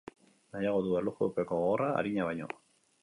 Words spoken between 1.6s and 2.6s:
gogorra arina baino.